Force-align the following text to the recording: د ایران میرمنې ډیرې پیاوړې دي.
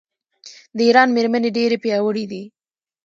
د 0.75 0.77
ایران 0.87 1.09
میرمنې 1.15 1.49
ډیرې 1.57 1.77
پیاوړې 1.83 2.25
دي. 2.31 2.43